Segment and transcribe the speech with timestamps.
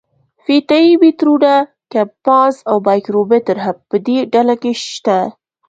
[0.43, 1.53] فیته یي مترونه،
[1.93, 5.17] کمپاس او مایکرومتر هم په دې ډله کې شته.